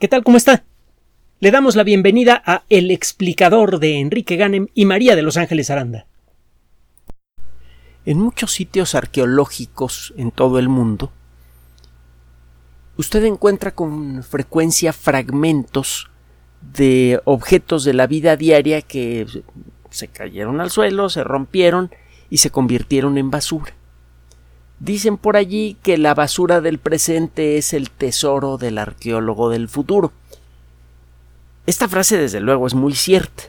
[0.00, 0.24] ¿Qué tal?
[0.24, 0.64] ¿Cómo está?
[1.38, 5.70] Le damos la bienvenida a El explicador de Enrique Ganem y María de Los Ángeles
[5.70, 6.06] Aranda.
[8.04, 11.12] En muchos sitios arqueológicos en todo el mundo,
[12.96, 16.10] usted encuentra con frecuencia fragmentos
[16.60, 19.26] de objetos de la vida diaria que
[19.90, 21.92] se cayeron al suelo, se rompieron
[22.30, 23.74] y se convirtieron en basura.
[24.80, 30.12] Dicen por allí que la basura del presente es el tesoro del arqueólogo del futuro.
[31.66, 33.44] Esta frase desde luego es muy cierta.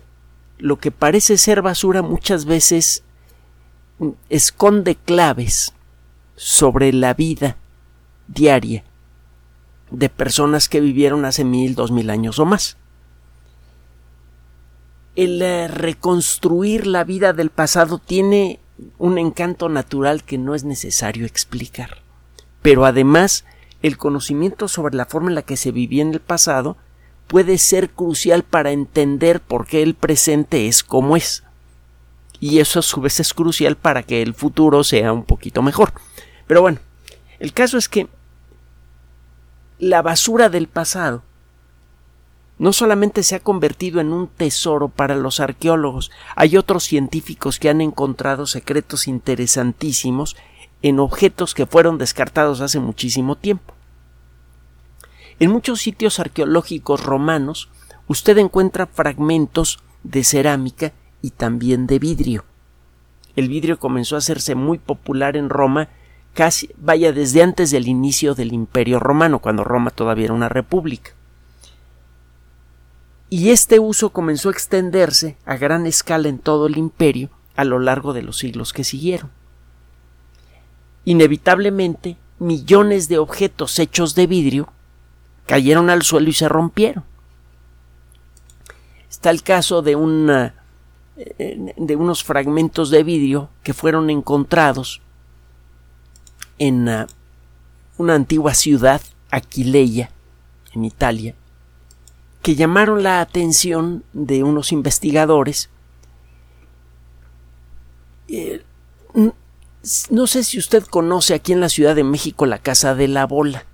[0.57, 3.03] Lo que parece ser basura muchas veces
[4.29, 5.73] esconde claves
[6.35, 7.57] sobre la vida
[8.27, 8.83] diaria
[9.91, 12.77] de personas que vivieron hace mil, dos mil años o más.
[15.15, 18.59] El eh, reconstruir la vida del pasado tiene
[18.97, 22.01] un encanto natural que no es necesario explicar.
[22.61, 23.45] Pero además,
[23.81, 26.77] el conocimiento sobre la forma en la que se vivía en el pasado
[27.27, 31.43] puede ser crucial para entender por qué el presente es como es.
[32.39, 35.93] Y eso a su vez es crucial para que el futuro sea un poquito mejor.
[36.47, 36.79] Pero bueno,
[37.39, 38.07] el caso es que
[39.79, 41.23] la basura del pasado
[42.57, 47.69] no solamente se ha convertido en un tesoro para los arqueólogos, hay otros científicos que
[47.69, 50.37] han encontrado secretos interesantísimos
[50.81, 53.73] en objetos que fueron descartados hace muchísimo tiempo.
[55.39, 57.69] En muchos sitios arqueológicos romanos
[58.07, 62.45] usted encuentra fragmentos de cerámica y también de vidrio.
[63.35, 65.89] El vidrio comenzó a hacerse muy popular en Roma
[66.33, 71.14] casi vaya desde antes del inicio del Imperio Romano, cuando Roma todavía era una república
[73.35, 77.79] y este uso comenzó a extenderse a gran escala en todo el imperio a lo
[77.79, 79.29] largo de los siglos que siguieron.
[81.03, 84.71] Inevitablemente, millones de objetos hechos de vidrio
[85.47, 87.03] cayeron al suelo y se rompieron.
[89.09, 90.51] Está el caso de,
[91.17, 95.01] eh, de unos fragmentos de vidrio que fueron encontrados
[96.57, 97.07] en ah,
[97.97, 100.09] una antigua ciudad, Aquileia,
[100.71, 101.35] en Italia,
[102.45, 105.71] que llamaron la atención de unos investigadores.
[108.27, 108.61] Eh,
[110.11, 113.25] no sé si usted conoce aquí en la Ciudad de México la Casa de la
[113.25, 113.65] Bola.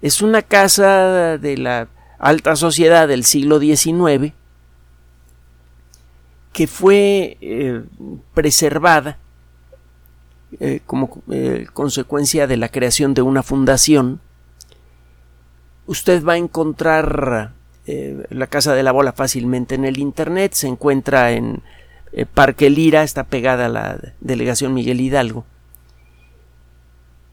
[0.00, 1.88] Es una casa de la
[2.20, 4.32] alta sociedad del siglo XIX
[6.52, 7.82] que fue eh,
[8.32, 9.18] preservada
[10.60, 11.20] eh, como
[11.72, 14.20] consecuencia de la creación de una fundación
[15.88, 17.54] usted va a encontrar
[17.86, 21.62] eh, la Casa de la Bola fácilmente en el Internet, se encuentra en
[22.12, 25.46] eh, Parque Lira, está pegada a la delegación Miguel Hidalgo.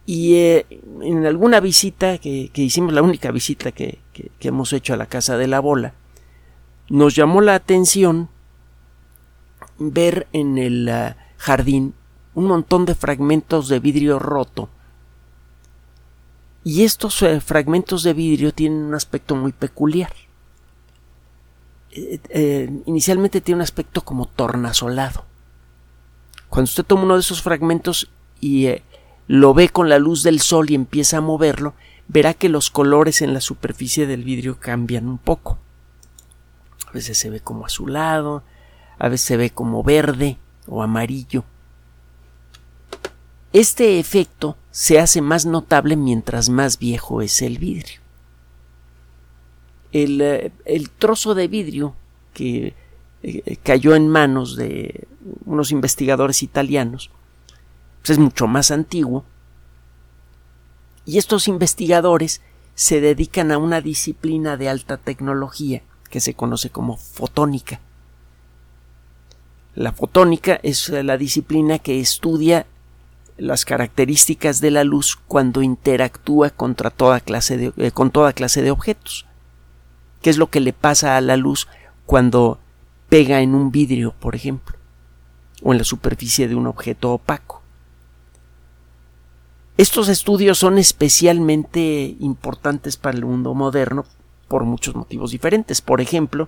[0.06, 0.66] Y eh,
[1.02, 5.38] en alguna visita que, hicimos, la única visita que, que, hemos hecho a la Casa
[5.38, 5.94] de la Bola,
[6.88, 8.30] nos llamó la atención
[9.80, 10.90] ver en el
[11.38, 11.94] jardín
[12.34, 14.70] un montón de fragmentos de vidrio roto
[16.66, 20.12] y estos eh, fragmentos de vidrio tienen un aspecto muy peculiar.
[21.92, 25.26] Eh, eh, inicialmente tiene un aspecto como tornasolado.
[26.50, 28.10] Cuando usted toma uno de esos fragmentos
[28.42, 28.68] y
[29.28, 31.76] lo ve con la luz del sol y empieza a moverlo,
[32.08, 35.60] verá que los colores en la superficie del vidrio cambian un poco.
[36.88, 38.42] A veces se ve como azulado,
[38.98, 41.44] a veces se ve como verde o amarillo.
[43.54, 48.02] Este efecto se hace más notable mientras más viejo es el vidrio.
[49.94, 50.52] El, eh,
[51.00, 51.96] trozo de vidrio
[52.34, 52.76] que
[53.24, 55.08] eh, cayó en manos de
[55.46, 57.10] unos investigadores italianos
[58.02, 59.24] pues es mucho más antiguo
[61.06, 62.42] y estos investigadores
[62.74, 67.80] se dedican a una disciplina de alta tecnología que se conoce como fotónica.
[69.74, 72.68] La fotónica es la disciplina que estudia
[73.38, 78.62] las características de la luz cuando interactúa contra toda clase de, eh, con toda clase
[78.62, 79.26] de objetos.
[80.22, 81.68] ¿Qué es lo que le pasa a la luz
[82.06, 82.60] cuando
[83.10, 84.78] pega en un vidrio, por ejemplo,
[85.62, 87.62] o en la superficie de un objeto opaco?
[89.78, 94.06] Estos estudios son especialmente importantes para el mundo moderno
[94.48, 95.82] por muchos motivos diferentes.
[95.82, 96.48] Por ejemplo,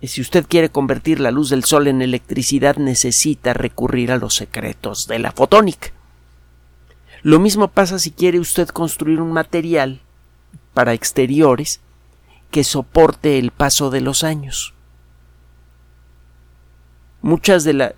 [0.00, 4.34] eh, si usted quiere convertir la luz del sol en electricidad necesita recurrir a los
[4.34, 5.90] secretos de la fotónica.
[7.22, 10.00] Lo mismo pasa si quiere usted construir un material
[10.74, 11.80] para exteriores
[12.50, 14.74] que soporte el paso de los años.
[17.22, 17.94] Muchas de las...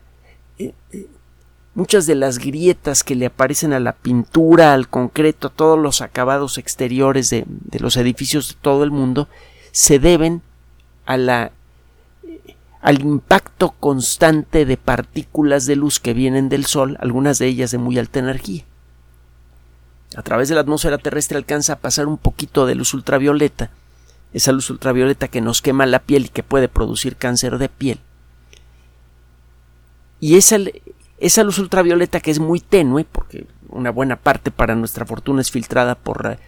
[0.59, 1.09] Eh, eh,
[2.15, 7.31] las grietas que le aparecen a la pintura, al concreto, a todos los acabados exteriores
[7.31, 7.47] de,
[7.79, 9.27] los edificios de todo el mundo,
[9.71, 10.43] se deben
[11.07, 11.53] la
[12.83, 17.79] al impacto constante de partículas de luz que vienen del Sol, algunas de ellas de
[17.79, 18.65] muy alta energía.
[20.17, 23.71] A través de la atmósfera terrestre alcanza a pasar un poquito de luz ultravioleta,
[24.33, 28.01] esa luz ultravioleta que nos quema la piel y que puede producir cáncer de piel.
[30.21, 30.57] Y esa,
[31.19, 35.51] esa luz ultravioleta que es muy tenue, porque una buena parte para nuestra fortuna es
[35.51, 36.39] filtrada por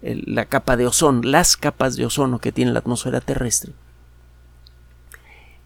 [0.00, 3.72] la capa de ozono, las capas de ozono que tiene la atmósfera terrestre,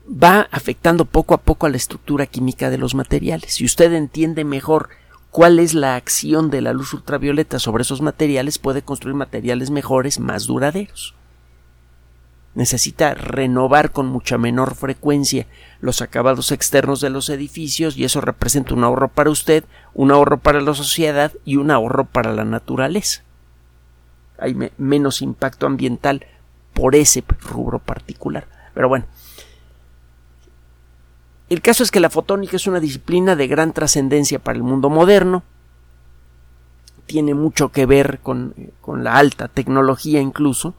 [0.06, 3.54] va afectando poco a poco a la estructura química de los materiales.
[3.54, 4.88] Si usted entiende mejor
[5.36, 10.18] cuál es la acción de la luz ultravioleta sobre esos materiales, puede construir materiales mejores,
[10.18, 11.14] más duraderos.
[12.54, 15.46] Necesita renovar con mucha menor frecuencia
[15.80, 20.38] los acabados externos de los edificios y eso representa un ahorro para usted, un ahorro
[20.38, 23.22] para la sociedad y un ahorro para la naturaleza.
[24.38, 26.24] Hay menos impacto ambiental
[26.72, 28.46] por ese rubro particular.
[28.72, 29.04] Pero bueno,
[31.48, 34.90] el caso es que la fotónica es una disciplina de gran trascendencia para el mundo
[34.90, 35.44] moderno,
[37.06, 38.54] tiene mucho que ver con,
[38.86, 40.74] la alta tecnología incluso,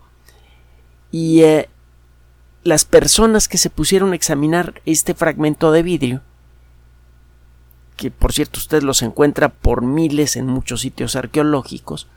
[1.09, 1.69] y eh,
[2.63, 6.21] las personas que se pusieron a examinar este fragmento de vidrio,
[7.95, 12.09] que por cierto usted los encuentra por miles en muchos sitios arqueológicos,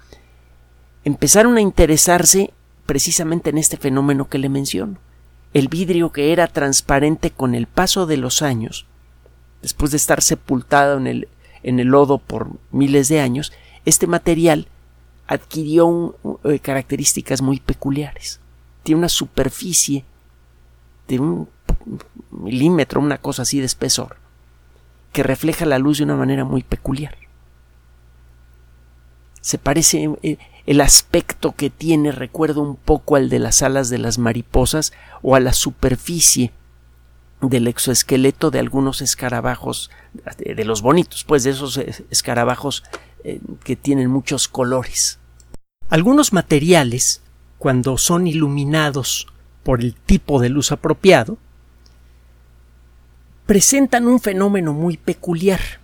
[1.04, 2.52] empezaron a interesarse
[2.84, 4.98] precisamente en este fenómeno que le menciono
[5.52, 8.86] el vidrio que era transparente con el paso de los años,
[9.62, 11.28] después de estar sepultado en el,
[11.62, 13.52] en el lodo por miles de años,
[13.84, 14.68] este material
[15.26, 18.40] adquirió eh, características muy peculiares.
[18.82, 20.04] Tiene una superficie
[21.08, 21.48] de un
[22.30, 24.16] milímetro, una cosa así de espesor,
[25.12, 27.16] que refleja la luz de una manera muy peculiar.
[29.40, 33.98] Se parece, eh, el aspecto que tiene recuerda un poco al de las alas de
[33.98, 34.92] las mariposas
[35.22, 36.52] o a la superficie
[37.40, 39.90] del exoesqueleto de algunos escarabajos,
[40.36, 41.78] de los bonitos, pues de esos
[42.10, 42.84] escarabajos
[43.24, 45.18] eh, que tienen muchos colores.
[45.88, 47.22] Algunos materiales,
[47.58, 49.26] cuando son iluminados
[49.62, 51.38] por el tipo de luz apropiado,
[53.46, 55.79] presentan un fenómeno muy peculiar.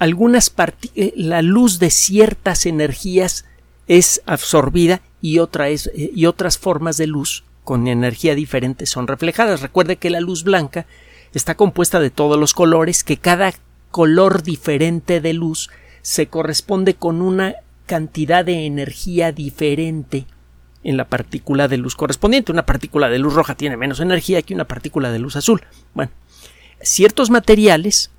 [0.00, 0.52] Algunas
[0.96, 3.44] eh, la luz de ciertas energías
[3.86, 9.60] es absorbida y, eh, y otras formas de luz con energía diferente son reflejadas.
[9.60, 10.86] Recuerde que la luz blanca
[11.34, 13.52] está compuesta de todos los colores, que cada
[13.90, 15.68] color diferente de luz
[16.00, 20.24] se corresponde con una cantidad de energía diferente
[20.82, 22.52] en la partícula de luz correspondiente.
[22.52, 25.62] Una partícula de luz roja tiene menos energía que una partícula de luz azul.
[25.92, 26.10] Bueno,
[26.80, 28.10] ciertos materiales,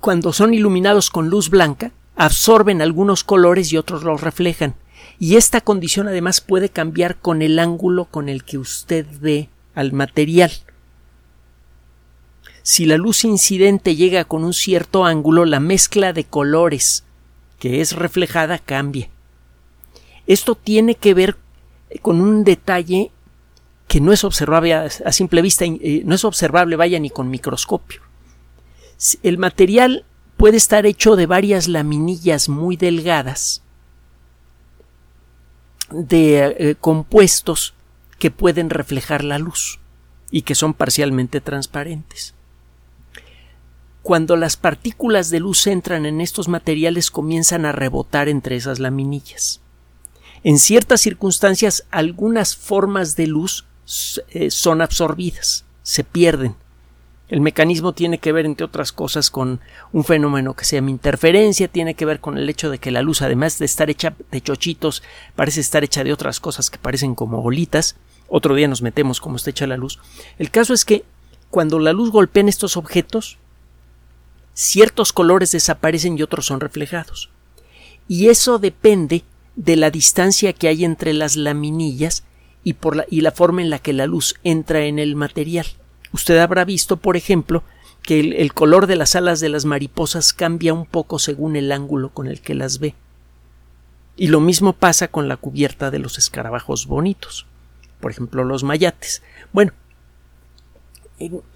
[0.00, 4.74] cuando son iluminados con luz blanca, absorben algunos colores y otros los reflejan.
[5.18, 9.92] Y esta condición además puede cambiar con el ángulo con el que usted ve al
[9.92, 10.50] material.
[12.62, 17.04] Si la luz incidente llega con un cierto ángulo, la mezcla de colores
[17.58, 19.08] que es reflejada cambia.
[20.26, 21.36] Esto tiene que ver
[22.00, 23.10] con un detalle
[23.88, 28.00] que no es observable a, simple vista, eh, no es observable, vaya, ni con microscopio.
[29.22, 30.04] El material
[30.36, 33.62] puede estar hecho de varias laminillas muy delgadas
[35.90, 37.74] de eh, compuestos
[38.18, 39.78] que pueden reflejar la luz
[40.30, 42.34] y que son parcialmente transparentes.
[44.02, 49.60] Cuando las partículas de luz entran en estos materiales comienzan a rebotar entre esas laminillas.
[50.44, 53.64] En ciertas circunstancias algunas formas de luz
[54.30, 56.56] eh, son absorbidas, se pierden,
[57.32, 59.60] el mecanismo tiene que ver, entre otras cosas, con
[59.90, 63.00] un fenómeno que se llama interferencia, tiene que ver con el hecho de que la
[63.00, 65.02] luz, además de estar hecha de chochitos,
[65.34, 67.96] parece estar hecha de otras cosas que parecen como bolitas.
[68.28, 69.98] Otro día nos metemos cómo está hecha la luz.
[70.38, 71.06] El caso es que
[71.48, 73.38] cuando la luz golpea en estos objetos,
[74.52, 77.30] ciertos colores desaparecen y otros son reflejados.
[78.08, 79.24] Y eso depende
[79.56, 82.24] de la distancia que hay entre las laminillas
[82.62, 85.64] y, por la, y la forma en la que la luz entra en el material.
[86.12, 87.62] Usted habrá visto, por ejemplo,
[88.02, 92.10] que el, color de las alas de las mariposas cambia un poco según el ángulo
[92.10, 92.94] con el que las ve.
[94.16, 97.46] Y lo mismo pasa con la cubierta de los escarabajos bonitos,
[98.00, 99.22] por ejemplo los mayates.
[99.52, 99.72] Bueno,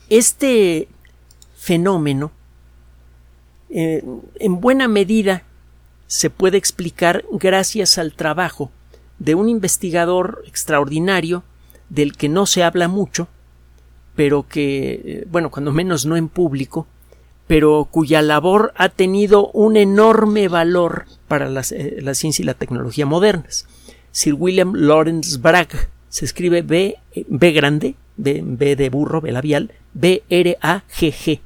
[0.09, 0.89] este
[1.57, 2.31] fenómeno
[3.69, 4.05] eh,
[4.37, 5.43] en buena medida
[6.07, 8.71] se puede explicar gracias al trabajo
[9.19, 11.43] de un investigador extraordinario
[11.89, 13.29] del que no se habla mucho,
[14.17, 16.87] pero que, eh, bueno, cuando menos no en público,
[17.47, 23.07] pero cuya labor ha tenido un enorme valor para eh, la ciencia y la tecnología
[23.07, 23.67] modernas.
[24.11, 25.69] Sir William Lawrence Bragg
[26.09, 26.97] se escribe B,
[27.29, 31.41] B grande, B, B, de burro, B labial, B R A G G.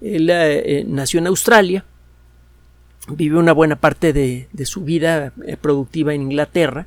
[0.00, 1.84] Él eh, nació en Australia,
[3.08, 6.86] vivió una buena parte de, su vida eh, productiva en Inglaterra,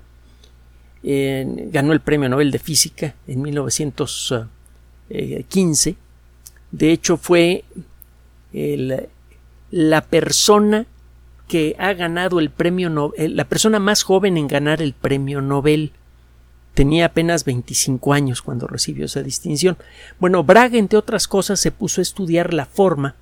[1.03, 3.41] ganó el Premio Nobel de Física en
[5.13, 5.95] 1915.
[6.71, 7.63] De hecho, fue
[9.71, 10.87] la persona
[11.47, 15.91] que ha ganado el premio Nobel, la persona más joven en ganar el premio Nobel.
[16.73, 19.77] Tenía apenas 25 años cuando recibió esa distinción.
[20.19, 23.15] Bueno, Braga, entre otras cosas, se puso a estudiar la forma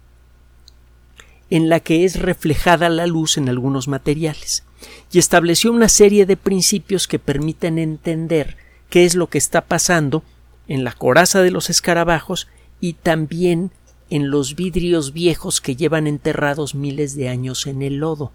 [1.49, 4.63] en la que es reflejada la luz en algunos materiales
[5.11, 8.55] y estableció una serie de principios que permiten entender
[8.89, 10.23] qué es lo que está pasando
[10.71, 12.47] en la coraza de los escarabajos
[12.79, 13.71] y también
[14.09, 18.31] en los vidrios viejos que llevan enterrados miles de años en el lodo.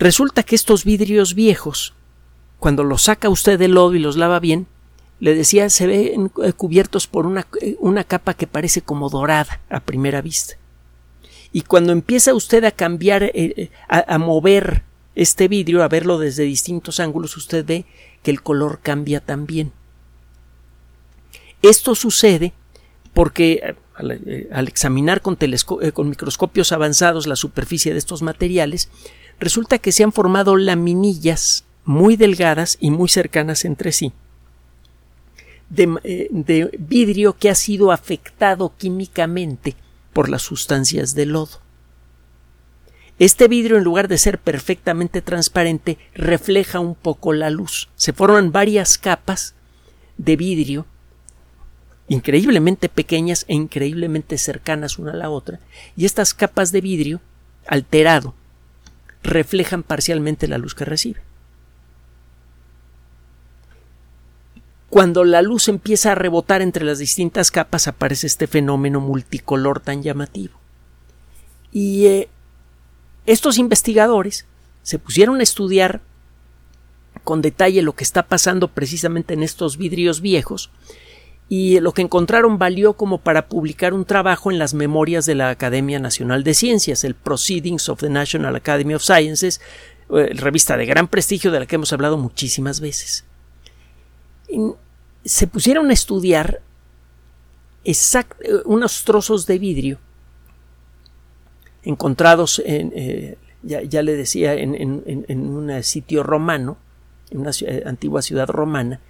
[0.00, 1.94] Resulta que estos vidrios viejos,
[2.58, 4.66] cuando los saca usted del lodo y los lava bien,
[5.20, 9.60] le decía, se ven eh, cubiertos por una, eh, una capa que parece como dorada
[9.70, 10.54] a primera vista.
[11.52, 14.82] Y cuando empieza usted a cambiar, eh, a, a mover
[15.14, 17.84] este vidrio, a verlo desde distintos ángulos, usted ve
[18.24, 19.72] que el color cambia también.
[21.62, 22.52] Esto sucede
[23.14, 23.74] porque eh,
[24.26, 28.90] eh, al, examinar con, eh, con microscopios avanzados la superficie de estos materiales,
[29.40, 34.12] resulta que se han formado laminillas muy delgadas y muy cercanas entre sí
[35.68, 39.74] de, vidrio que ha sido afectado químicamente
[40.12, 41.60] por las sustancias del lodo.
[43.18, 47.88] Este vidrio, en lugar de ser perfectamente transparente, refleja un poco la luz.
[47.96, 49.54] Se forman varias capas
[50.18, 50.86] de vidrio
[52.08, 55.60] increíblemente pequeñas e increíblemente cercanas una a la otra,
[55.96, 57.20] y estas capas de vidrio,
[57.66, 58.34] alterado,
[59.22, 61.20] reflejan parcialmente la luz que recibe.
[64.88, 70.02] Cuando la luz empieza a rebotar entre las distintas capas aparece este fenómeno multicolor tan
[70.02, 70.54] llamativo.
[71.72, 72.28] Y eh,
[73.26, 74.46] estos investigadores
[74.82, 76.00] se pusieron a estudiar
[77.24, 80.70] con detalle lo que está pasando precisamente en estos vidrios viejos
[81.48, 85.50] y lo que encontraron valió como para publicar un trabajo en las memorias de la
[85.50, 89.60] Academia Nacional de Ciencias, el Proceedings of the National Academy of Sciences,
[90.10, 93.24] eh, revista de gran prestigio de la que hemos hablado muchísimas veces.
[95.24, 96.60] se pusieron a estudiar
[97.84, 97.94] eh,
[98.64, 99.98] unos trozos de vidrio
[101.82, 104.72] encontrados en, eh, ya, le decía, en,
[105.28, 106.76] un sitio romano,
[107.30, 107.50] en una
[107.84, 109.00] antigua ciudad romana,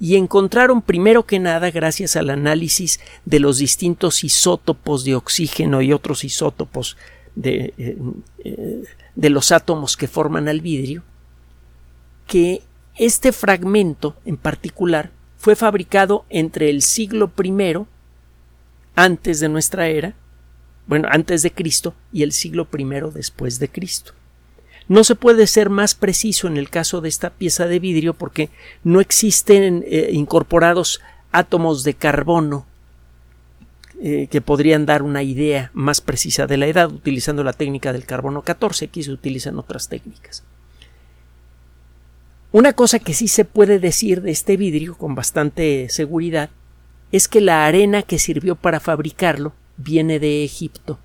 [0.00, 5.92] y encontraron primero que nada, gracias al análisis de los distintos isótopos de oxígeno y
[5.92, 6.96] otros isótopos
[7.34, 7.96] de, eh,
[8.44, 11.02] eh, los átomos que forman al vidrio,
[12.26, 12.62] que
[12.96, 17.86] este fragmento en particular fue fabricado entre el siglo I
[18.96, 20.14] antes de nuestra era,
[20.86, 24.12] bueno, antes de Cristo, y el siglo I después de Cristo.
[24.88, 28.50] No se puede ser más preciso en el caso de esta pieza de vidrio porque
[28.82, 31.00] no existen eh, incorporados
[31.32, 32.66] átomos de carbono
[34.00, 38.04] eh, que podrían dar una idea más precisa de la edad utilizando la técnica del
[38.04, 38.86] carbono 14.
[38.86, 40.42] Aquí se utilizan otras técnicas.
[42.52, 46.50] Una cosa que sí se puede decir de este vidrio con bastante seguridad
[47.12, 50.98] es que la arena que sirvió para fabricarlo viene de Egipto.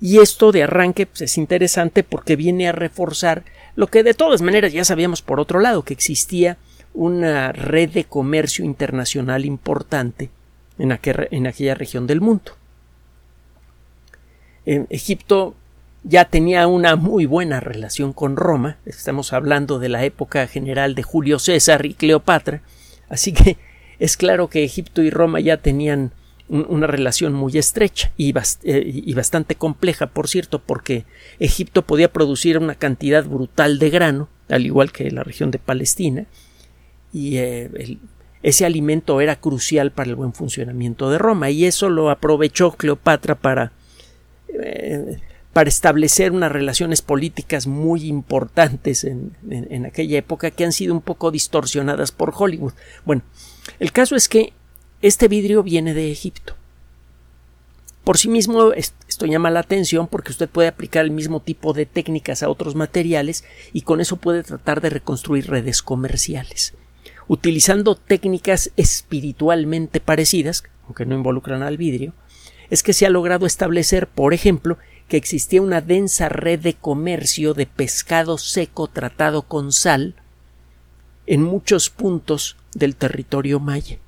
[0.00, 3.44] Y esto de arranque pues, es interesante porque viene a reforzar
[3.76, 6.56] lo que de todas maneras ya sabíamos por otro lado, que existía
[6.94, 10.30] una red de comercio internacional importante
[10.78, 10.98] en,
[11.30, 12.52] en aquella región del mundo.
[14.66, 15.54] En Egipto
[16.02, 21.02] ya tenía una muy buena relación con Roma, estamos hablando de la época general de
[21.02, 22.62] Julio César y Cleopatra,
[23.08, 23.58] así que
[23.98, 26.12] es claro que Egipto y Roma ya tenían
[26.50, 31.04] una relación muy estrecha eh, y, bastante compleja, por cierto, porque
[31.38, 36.26] Egipto podía producir una cantidad brutal de grano, al igual que la región de Palestina,
[37.12, 37.98] y eh,
[38.42, 43.36] ese alimento era crucial para el buen funcionamiento de Roma, y eso lo aprovechó Cleopatra
[43.36, 43.70] para,
[44.48, 45.18] eh,
[45.52, 51.00] para establecer unas relaciones políticas muy importantes en, en aquella época que han sido un
[51.00, 52.72] poco distorsionadas por Hollywood.
[53.04, 53.22] Bueno,
[53.78, 54.52] el caso es que
[55.02, 56.54] este vidrio viene de Egipto.
[58.04, 61.86] Por sí mismo esto llama la atención porque usted puede aplicar el mismo tipo de
[61.86, 66.74] técnicas a otros materiales y con eso puede tratar de reconstruir redes comerciales.
[67.28, 72.12] utilizando técnicas espiritualmente parecidas, aunque no involucran al vidrio,
[72.70, 77.54] es que se ha logrado establecer, por ejemplo, que existía una densa red de comercio
[77.54, 80.16] de pescado seco tratado con sal
[81.26, 83.98] en muchos puntos del territorio maya.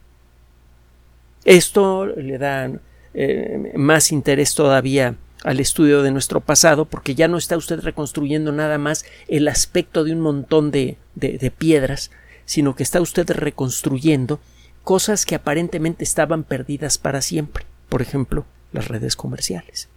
[1.45, 2.71] Esto le da
[3.15, 8.53] eh, más interés todavía al estudio de nuestro pasado, porque ya no está usted reconstruyendo
[8.53, 12.11] nada más el aspecto de un montón de, de piedras,
[12.45, 14.41] sino que está usted reconstruyendo
[14.85, 19.89] cosas que aparentemente estaban perdidas para siempre, por ejemplo, las redes comerciales.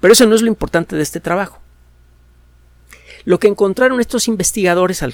[0.00, 1.60] Pero eso no es lo importante de este trabajo.
[3.24, 5.04] Lo que encontraron estos investigadores,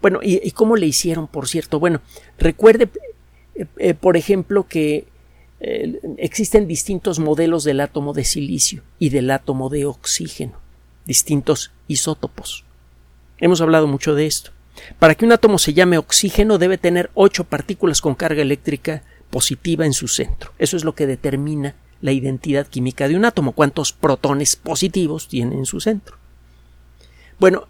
[0.00, 2.00] bueno, y, cómo le hicieron, por cierto, bueno,
[2.38, 2.88] recuerde,
[3.60, 5.06] eh, eh, por ejemplo, que
[5.60, 10.54] eh, existen distintos modelos del átomo de silicio y del átomo de oxígeno,
[11.04, 12.64] distintos isótopos.
[13.38, 14.52] Hemos hablado mucho de esto.
[14.98, 19.84] Para que un átomo se llame oxígeno debe tener ocho partículas con carga eléctrica positiva
[19.84, 20.52] en su centro.
[20.58, 25.54] Eso es lo que determina la identidad química de un átomo, cuántos protones positivos tiene
[25.56, 26.16] en su centro.
[27.38, 27.68] Bueno,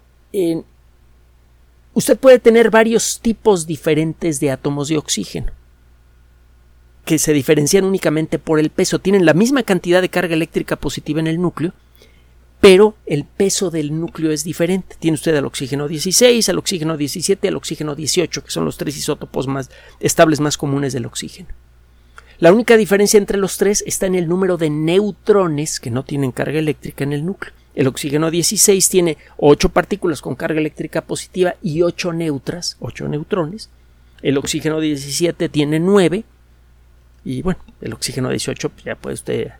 [1.93, 5.51] usted puede tener varios tipos diferentes de átomos de oxígeno
[7.05, 8.99] que se diferencian únicamente por el peso.
[8.99, 11.73] Tienen la misma cantidad de carga eléctrica positiva en el núcleo,
[12.59, 14.95] pero el peso del núcleo es diferente.
[14.99, 18.95] Tiene usted al oxígeno 16, al oxígeno 17, al oxígeno 18, que son los tres
[18.97, 21.49] isótopos más estables más comunes del oxígeno.
[22.37, 26.31] La única diferencia entre los tres está en el número de neutrones que no tienen
[26.31, 27.53] carga eléctrica en el núcleo.
[27.73, 33.69] El oxígeno 16 tiene 8 partículas con carga eléctrica positiva y 8 neutras, 8 neutrones.
[34.21, 36.23] El oxígeno 17 tiene 9
[37.23, 39.51] y bueno, el oxígeno 18 pues, ya puede usted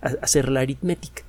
[0.00, 1.22] hacer la aritmética.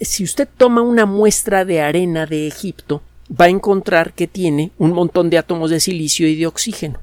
[0.00, 4.92] si usted toma una muestra de arena de Egipto, va a encontrar que tiene un
[4.92, 7.00] montón de átomos de silicio y de oxígeno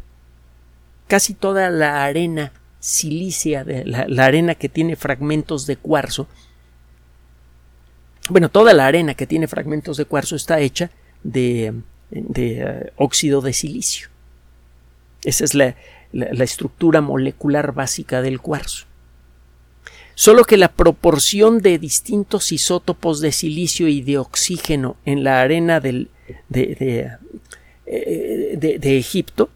[1.07, 6.27] casi toda la arena silicia, de la, arena que tiene fragmentos de cuarzo,
[8.29, 10.89] bueno, toda la arena que tiene fragmentos de cuarzo está hecha
[11.23, 11.73] de,
[12.11, 14.09] eh, óxido de silicio.
[15.23, 15.75] Esa es la,
[16.43, 18.85] estructura molecular básica del cuarzo.
[20.15, 25.79] Solo que la proporción de distintos isótopos de silicio y de oxígeno en la arena
[25.81, 26.09] del,
[26.47, 27.17] de,
[27.85, 29.49] eh, de Egipto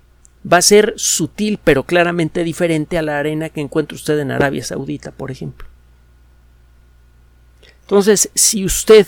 [0.52, 4.64] va a ser sutil pero claramente diferente a la arena que encuentra usted en Arabia
[4.64, 5.68] Saudita, por ejemplo.
[7.82, 9.08] Entonces, si usted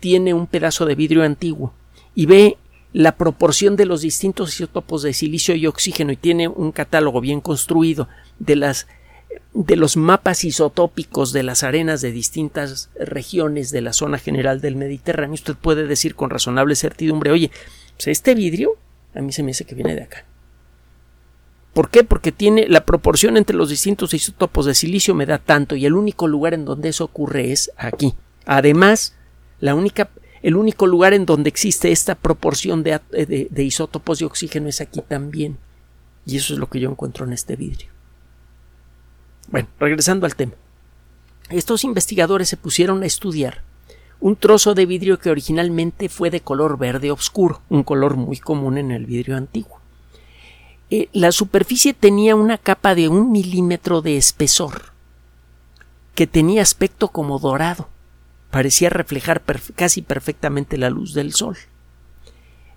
[0.00, 1.72] tiene un pedazo de vidrio antiguo
[2.14, 2.56] y ve
[2.96, 7.42] la proporción de los distintos isótopos de silicio y oxígeno y tiene un catálogo bien
[7.42, 8.86] construido de las
[9.52, 14.76] de los mapas isotópicos de las arenas de distintas regiones de la zona general del
[14.76, 17.50] Mediterráneo, usted puede decir con razonable certidumbre, oye,
[17.96, 18.78] pues este vidrio
[19.14, 20.24] a mí se me hace que viene de acá.
[21.74, 22.02] ¿Por qué?
[22.02, 25.92] Porque tiene la proporción entre los distintos isótopos de silicio me da tanto y el
[25.92, 28.14] único lugar en donde eso ocurre es aquí.
[28.46, 29.14] Además,
[29.60, 30.08] la única,
[30.46, 33.00] el único lugar en donde existe esta proporción de,
[33.50, 35.58] de isótopos de oxígeno es aquí también.
[36.24, 37.90] Y eso es lo que yo encuentro en este vidrio.
[39.48, 40.52] Bueno, regresando al tema.
[41.50, 43.62] Estos investigadores se pusieron a estudiar
[44.20, 48.78] un trozo de vidrio que originalmente fue de color verde oscuro, un color muy común
[48.78, 49.80] en el vidrio antiguo.
[50.90, 54.92] Eh, la superficie tenía una capa de un milímetro de espesor,
[56.14, 57.88] que tenía aspecto como dorado,
[58.50, 59.42] parecía reflejar
[59.74, 61.56] casi perfectamente la luz del sol.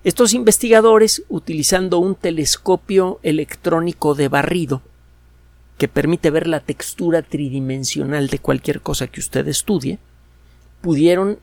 [0.03, 4.81] Estos investigadores, utilizando un telescopio electrónico de barrido,
[5.77, 9.99] que permite ver la textura tridimensional de cualquier cosa que usted estudie,
[10.81, 11.39] pudieron,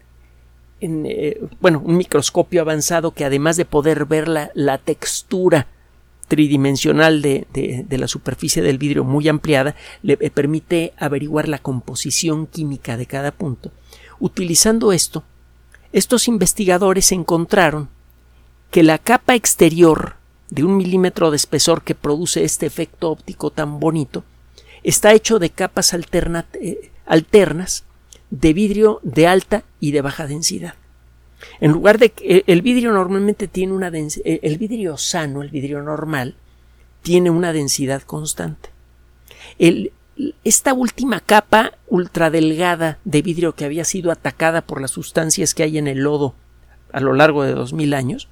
[0.81, 5.67] en, eh, bueno, un microscopio avanzado que además de poder ver la, la textura
[6.29, 12.47] tridimensional de, de, la superficie del vidrio muy ampliada, le eh, permite averiguar la composición
[12.47, 13.71] química de cada punto.
[14.19, 15.25] Utilizando esto,
[15.93, 17.89] estos investigadores encontraron
[18.71, 20.17] que la capa exterior
[20.51, 24.25] de un milímetro de espesor que produce este efecto óptico tan bonito
[24.83, 27.85] está hecho de capas eh, alternas
[28.31, 30.75] de vidrio de alta y de baja densidad.
[31.61, 35.51] En lugar de que el vidrio normalmente tiene una densidad, eh, el vidrio sano, el
[35.51, 36.37] vidrio normal,
[37.03, 38.71] tiene una densidad constante.
[40.45, 45.79] Esta última capa ultradelgada de vidrio que había sido atacada por las sustancias que hay
[45.79, 46.35] en el lodo
[46.93, 48.29] a lo largo de dos mil años,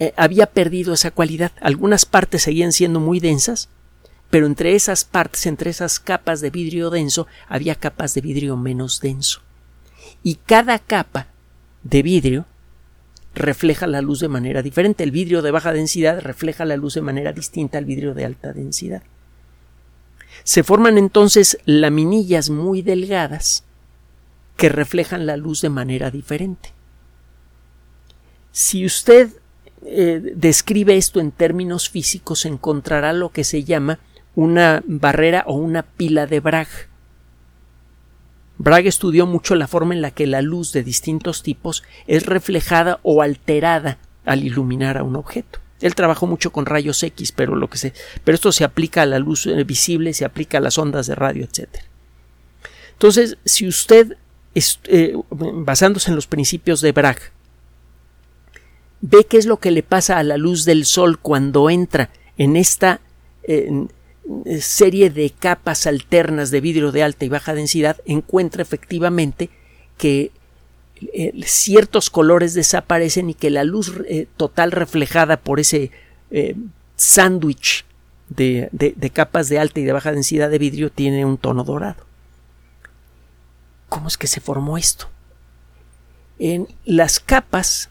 [0.00, 1.52] eh, había perdido esa cualidad.
[1.60, 3.68] Algunas partes seguían siendo muy densas,
[4.30, 9.00] pero entre esas partes, entre esas capas de vidrio denso, había capas de vidrio menos
[9.00, 9.40] denso.
[10.22, 11.28] Y cada capa
[11.82, 12.46] de vidrio
[13.34, 15.04] refleja la luz de manera diferente.
[15.04, 18.52] El vidrio de baja densidad refleja la luz de manera distinta al vidrio de alta
[18.52, 19.02] densidad.
[20.50, 23.62] Se forman entonces laminillas muy delgadas
[24.56, 26.72] que reflejan la luz de manera diferente.
[28.50, 29.30] Si usted
[29.86, 34.00] eh, describe esto en términos físicos, encontrará lo que se llama
[34.34, 36.88] una barrera o una pila de Bragg.
[38.58, 42.98] Bragg estudió mucho la forma en la que la luz de distintos tipos es reflejada
[43.04, 45.60] o alterada al iluminar a un objeto.
[45.80, 47.92] Él trabajó mucho con rayos X, pero lo que se,
[48.24, 51.44] pero esto se aplica a la luz visible, se aplica a las ondas de radio,
[51.44, 51.68] etc.
[52.92, 54.16] Entonces, si usted,
[54.54, 57.18] eh, basándose en los principios de Bragg,
[59.00, 62.56] ve qué es lo que le pasa a la luz del sol cuando entra en
[62.56, 63.00] esta
[64.60, 69.50] serie de capas alternas de vidrio de alta y baja densidad, encuentra efectivamente
[69.98, 70.30] que
[71.12, 75.90] eh, ciertos colores desaparecen y que la luz eh, total reflejada por ese
[76.30, 76.54] eh,
[76.96, 77.84] sándwich
[78.28, 78.70] de,
[79.12, 82.04] capas de alta y de baja densidad de vidrio tiene un tono dorado.
[83.88, 85.08] ¿Cómo es que se formó esto?
[86.38, 87.90] En las capas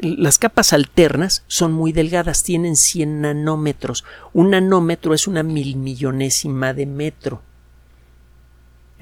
[0.00, 4.04] las capas alternas son muy delgadas, tienen 100 nanómetros.
[4.32, 7.42] Un nanómetro es una mil millonésima de metro,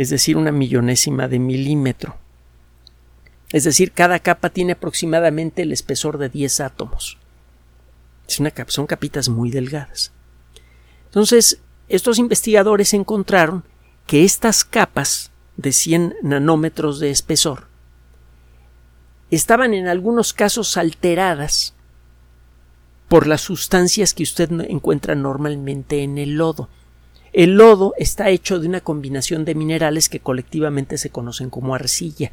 [0.01, 2.17] es decir, una millonésima de milímetro.
[3.53, 7.19] Es decir, cada capa tiene aproximadamente el espesor de 10 átomos.
[8.27, 10.11] Es una son capitas muy delgadas.
[11.05, 11.61] Entonces,
[11.91, 13.63] estos investigadores encontraron
[14.07, 17.67] que estas capas de 100 nanómetros de espesor
[19.31, 21.75] estaban en algunos casos alteradas
[23.07, 26.71] por las sustancias que usted encuentra normalmente en el lodo.
[27.33, 32.33] El lodo está hecho de una combinación de minerales que colectivamente se conocen como arcilla.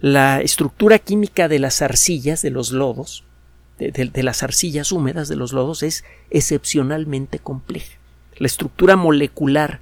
[0.00, 3.24] La estructura química de las arcillas, de los lodos,
[3.78, 7.98] de, las arcillas húmedas de los lodos es excepcionalmente compleja.
[8.36, 9.80] La estructura molecular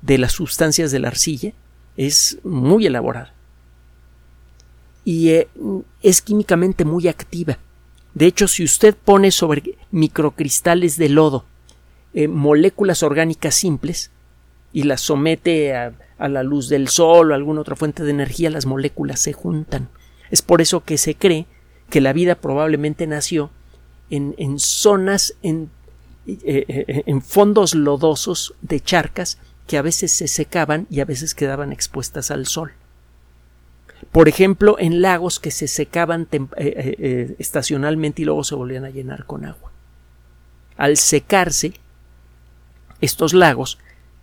[0.00, 1.52] de las sustancias de la arcilla
[1.96, 3.32] es muy elaborada
[5.04, 5.48] y eh,
[6.02, 7.58] es químicamente muy activa.
[8.14, 11.44] De hecho, si usted pone sobre microcristales de lodo
[12.14, 14.10] eh, moléculas orgánicas simples
[14.72, 18.66] y las somete a, la luz del sol o alguna otra fuente de energía, las
[18.66, 19.88] moléculas se juntan.
[20.30, 21.46] Es por eso que se cree
[21.90, 23.50] que la vida probablemente nació
[24.10, 25.70] en, en zonas, en,
[26.26, 31.72] eh, en fondos lodosos de charcas que a veces se secaban y a veces quedaban
[31.72, 32.72] expuestas al sol
[34.12, 38.84] por ejemplo, en lagos que se secaban eh, eh, eh, estacionalmente y luego se volvían
[38.84, 39.72] a llenar con agua.
[40.76, 41.74] Al secarse,
[43.00, 43.78] estos lagos,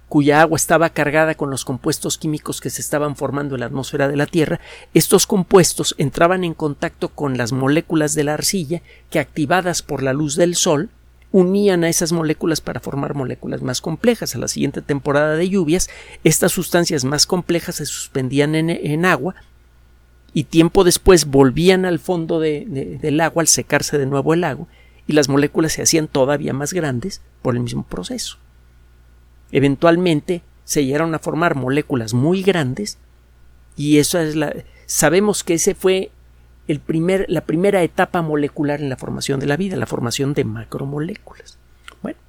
[0.09, 4.07] cuya agua estaba cargada con los compuestos químicos que se estaban formando en la atmósfera
[4.09, 4.59] de la Tierra,
[4.93, 10.13] estos compuestos entraban en contacto con las moléculas de la arcilla que, activadas por la
[10.13, 10.89] luz del sol,
[11.31, 14.35] unían a esas moléculas para formar moléculas más complejas.
[14.35, 15.89] A la siguiente temporada de lluvias,
[16.25, 19.35] estas sustancias más complejas se suspendían en agua
[20.33, 24.67] y tiempo después volvían al fondo del agua al secarse de nuevo el lago
[25.07, 28.37] y las moléculas se hacían todavía más grandes por el mismo proceso.
[29.51, 32.97] Eventualmente se llegaron a formar moléculas muy grandes
[33.75, 34.53] y eso es la
[34.91, 36.11] sabemos que ese fue
[36.67, 40.43] el primer, la primera etapa molecular en la formación de la vida, la formación de
[40.43, 41.57] macromoléculas.
[42.01, 42.19] Bueno,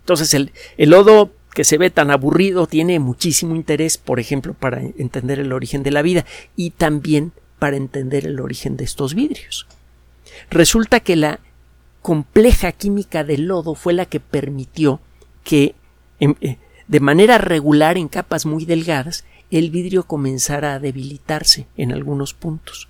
[0.00, 4.80] entonces el, el lodo que se ve tan aburrido tiene muchísimo interés, por ejemplo, para
[4.80, 6.24] entender el origen de la vida
[6.56, 9.66] y también para entender el origen de estos vidrios.
[10.50, 11.40] Resulta que la
[12.00, 15.00] compleja química del lodo fue la que permitió
[15.44, 15.74] que
[16.20, 21.92] em, eh, de manera regular en capas muy delgadas el vidrio comenzara a debilitarse en
[21.92, 22.88] algunos puntos.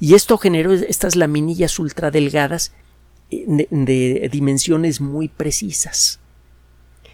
[0.00, 2.72] Y esto generó estas laminillas ultradelgadas
[3.30, 6.20] eh, de dimensiones muy precisas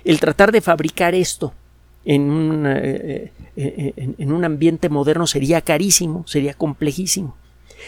[0.05, 1.53] el tratar de fabricar esto
[2.05, 7.37] en un, eh, en, un ambiente moderno sería carísimo, sería complejísimo.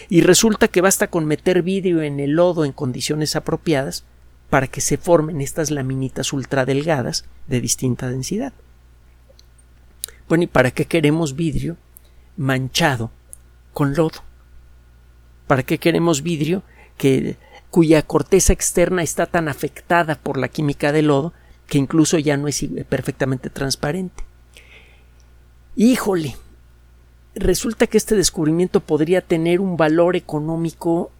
[0.09, 4.05] Y resulta que basta con meter vidrio en el lodo en condiciones apropiadas
[4.53, 8.53] para que se formen estas laminitas ultradelgadas de distinta densidad.
[10.29, 11.79] Bueno, ¿y para qué queremos vidrio
[12.37, 13.11] manchado
[13.73, 14.21] con lodo?
[15.47, 16.65] ¿Para qué queremos vidrio
[16.99, 17.39] que,
[17.71, 21.33] cuya corteza externa está tan afectada por la química del lodo
[21.67, 24.23] que incluso ya no es perfectamente transparente.
[25.77, 26.37] Híjole,
[27.35, 31.11] resulta que este descubrimiento podría tener un valor económico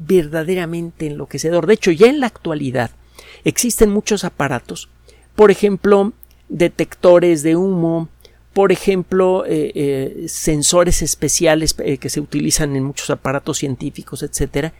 [0.00, 1.66] verdaderamente enloquecedor.
[1.66, 2.90] De hecho, ya en la actualidad
[3.44, 4.88] existen muchos aparatos,
[5.36, 6.12] por ejemplo,
[6.48, 8.08] detectores de humo
[8.52, 14.72] por ejemplo, eh, eh, sensores especiales eh, que se utilizan en muchos aparatos científicos, etcétera,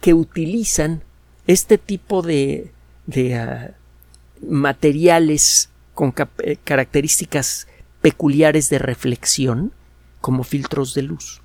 [0.00, 1.02] que utilizan
[1.46, 2.70] este tipo de,
[3.34, 3.70] ah,
[4.46, 7.66] materiales con características
[8.02, 9.72] peculiares de reflexión
[10.20, 11.40] como filtros de luz.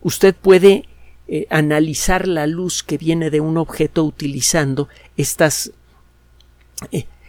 [0.00, 0.88] Usted puede
[1.50, 5.72] analizar la luz que viene de un objeto utilizando estas,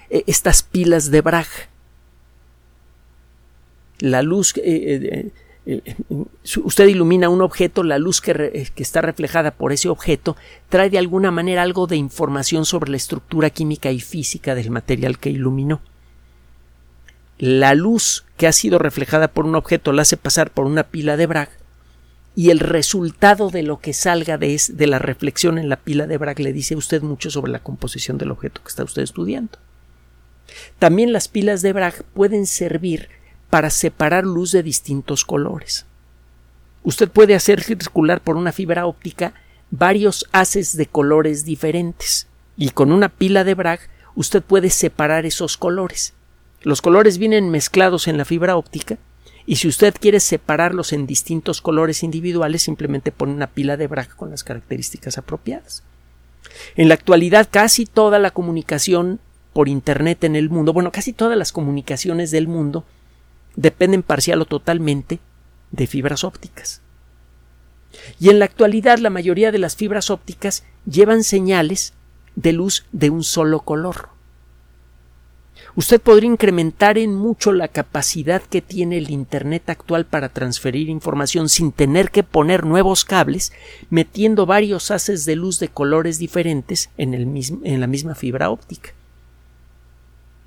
[0.09, 1.47] estas pilas de Bragg
[3.99, 5.31] la luz, eh,
[5.65, 5.95] eh, eh,
[6.63, 10.35] usted ilumina un objeto, la luz que, que, está reflejada por ese objeto
[10.69, 15.19] trae de alguna manera algo de información sobre la estructura química y física del material
[15.19, 15.81] que iluminó.
[17.38, 21.17] La luz que ha sido reflejada por un objeto la hace pasar por una pila
[21.17, 21.49] de Bragg
[22.35, 26.17] y el resultado de lo que salga de, de la reflexión en la pila de
[26.17, 29.57] Bragg le dice a usted mucho sobre la composición del objeto que está usted estudiando.
[30.77, 33.09] También las pilas de Bragg pueden servir
[33.49, 35.85] para separar luz de distintos colores.
[36.83, 39.33] Usted puede hacer circular por una fibra óptica
[39.71, 43.79] varios haces de colores diferentes y con una pila de Bragg
[44.15, 46.13] usted puede separar esos colores.
[46.61, 48.97] Los colores vienen mezclados en la fibra óptica
[49.49, 54.15] y si usted quiere separarlos en distintos colores individuales simplemente pone una pila de Bragg
[54.15, 55.81] con las características apropiadas.
[56.75, 59.19] En la actualidad casi toda la comunicación
[59.53, 62.85] por Internet en el mundo, bueno, casi todas las comunicaciones del mundo
[63.55, 65.17] dependen parcial o totalmente
[65.71, 66.81] de fibras ópticas.
[68.19, 71.93] Y en la actualidad la mayoría de las fibras ópticas llevan señales
[72.35, 74.09] de luz de un solo color.
[75.75, 81.47] Usted podría incrementar en mucho la capacidad que tiene el Internet actual para transferir información
[81.47, 83.53] sin tener que poner nuevos cables,
[83.89, 87.29] metiendo varios haces de luz de colores diferentes en, el
[87.63, 88.91] en la misma fibra óptica.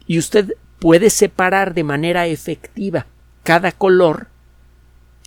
[0.07, 3.07] Y usted puede separar de manera efectiva
[3.45, 4.27] cada color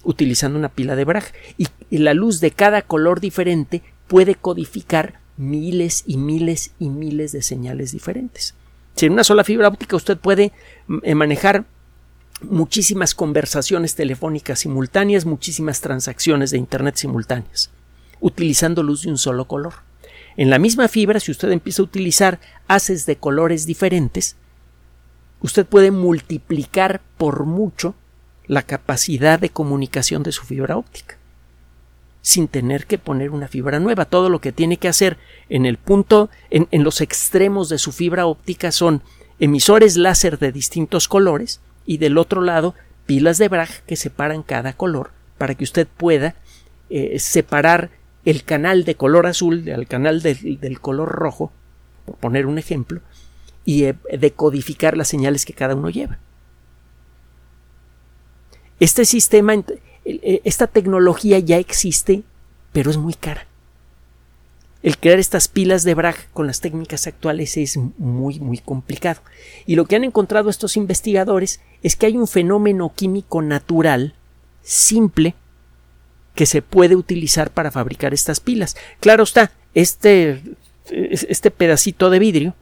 [0.03, 1.25] utilizando una pila de Bragg
[1.57, 7.41] y, la luz de cada color diferente puede codificar miles y miles y miles de
[7.41, 8.53] señales diferentes.
[8.95, 10.53] Si en una sola fibra óptica usted puede
[11.03, 11.65] eh, manejar
[12.41, 17.71] muchísimas conversaciones telefónicas simultáneas, muchísimas transacciones de Internet simultáneas,
[18.21, 19.73] utilizando luz de un solo color.
[20.37, 24.37] En la misma fibra, si usted empieza a utilizar haces de colores diferentes,
[25.41, 27.95] usted puede multiplicar por mucho
[28.47, 31.14] la capacidad de comunicación de su fibra óptica
[32.25, 34.05] sin tener que poner una fibra nueva.
[34.05, 37.91] Todo lo que tiene que hacer en el punto, en, en, los extremos de su
[37.91, 39.03] fibra óptica son
[39.39, 42.73] emisores láser de distintos colores y del otro lado
[43.05, 46.33] pilas de Bragg que separan cada color para que usted pueda
[46.89, 47.91] eh, separar
[48.25, 51.51] el canal de color azul del canal del color rojo,
[52.07, 53.01] por poner un ejemplo,
[53.65, 56.17] y eh, decodificar las señales que cada uno lleva.
[58.79, 59.53] Este sistema,
[60.05, 62.23] esta tecnología ya existe,
[62.71, 63.47] pero es muy cara.
[64.83, 69.21] El crear estas pilas de Bragg con las técnicas actuales es muy, muy complicado.
[69.65, 74.13] Y lo que han encontrado estos investigadores es que hay un fenómeno químico natural,
[74.61, 75.33] simple,
[76.35, 78.77] que se puede utilizar para fabricar estas pilas.
[78.99, 80.43] Claro está, este,
[80.91, 82.53] este pedacito de vidrio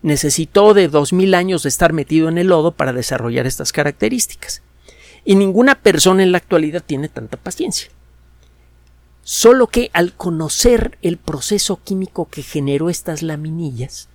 [0.00, 4.62] necesitó de dos mil años de estar metido en el lodo para desarrollar estas características.
[5.26, 7.90] Y ninguna persona en la actualidad tiene tanta paciencia.
[9.22, 14.08] Solo que al conocer el proceso químico que generó estas laminillas,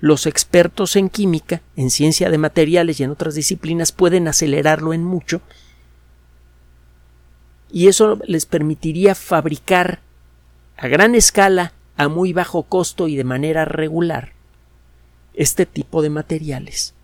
[0.00, 5.04] los expertos en química, en ciencia de materiales y en otras disciplinas pueden acelerarlo en
[5.04, 5.42] mucho
[7.74, 9.98] y eso les permitiría fabricar
[10.76, 14.32] a gran escala, a muy bajo costo y de manera regular
[15.34, 16.94] este tipo de materiales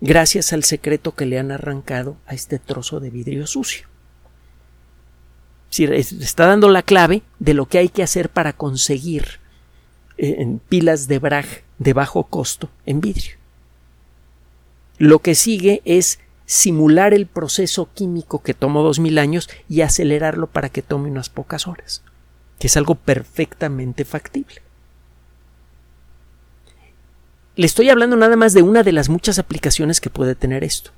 [0.00, 3.86] gracias al secreto que le han arrancado a este trozo de vidrio sucio.
[5.70, 9.40] Si está dando la clave de lo que hay que hacer para conseguir
[10.18, 11.46] eh, pilas de Bragg
[11.78, 13.36] de bajo costo en vidrio.
[14.98, 20.46] Lo que sigue es simular el proceso químico que tomó dos mil años y acelerarlo
[20.46, 22.02] para que tome unas pocas horas,
[22.58, 24.62] que es algo perfectamente factible.
[27.56, 30.90] Le estoy hablando nada más de una de las muchas aplicaciones que puede tener esto.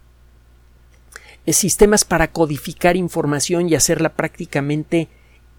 [1.47, 5.09] Es sistemas para codificar información y hacerla prácticamente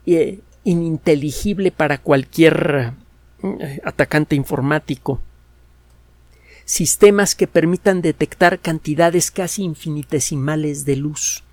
[0.06, 2.94] eh, ininteligible para cualquier
[3.42, 5.22] eh, atacante informático.
[6.66, 11.44] Sistemas que permitan detectar cantidades casi infinitesimales de luz.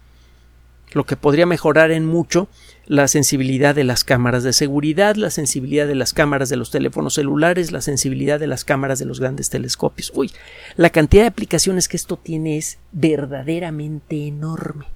[0.97, 2.49] Lo que podría mejorar en mucho
[2.87, 7.15] la sensibilidad de las cámaras de seguridad, la sensibilidad de las cámaras de los teléfonos
[7.15, 10.11] celulares, la sensibilidad de las cámaras de los grandes telescopios.
[10.15, 10.33] Uy,
[10.77, 14.87] la cantidad de aplicaciones que esto tiene es verdaderamente enorme.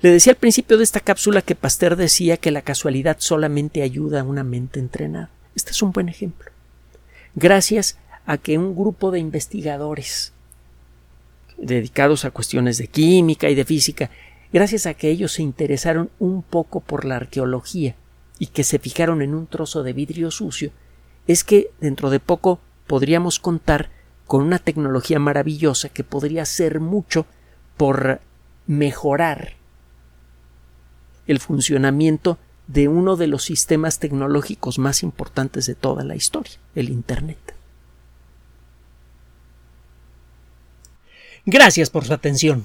[0.00, 4.20] Le decía al principio de esta cápsula que Pasteur decía que la casualidad solamente ayuda
[4.20, 5.30] a una mente entrenada.
[5.54, 6.50] Este es un buen ejemplo.
[7.36, 10.32] Gracias a que un grupo de investigadores
[11.58, 14.10] dedicados a cuestiones de química y de física,
[14.52, 17.96] gracias a que ellos se interesaron un poco por la arqueología
[18.38, 20.72] y que se fijaron en un trozo de vidrio sucio,
[21.26, 23.90] es que dentro de poco podríamos contar
[24.26, 27.26] con una tecnología maravillosa que podría hacer mucho
[27.76, 28.20] por
[28.66, 29.54] mejorar
[31.26, 36.88] el funcionamiento de uno de los sistemas tecnológicos más importantes de toda la historia, el
[36.88, 37.54] Internet.
[41.44, 42.64] Gracias por su atención.